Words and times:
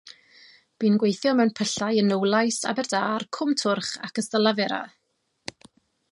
Bu'n 0.83 0.95
gweithio 1.01 1.33
mewn 1.39 1.51
pyllau 1.59 1.99
yn 2.03 2.09
Nowlais, 2.11 2.57
Aberdâr, 2.71 3.25
Cwm 3.39 3.53
Twrch 3.63 3.91
ac 4.09 4.23
Ystalyfera. 4.23 4.81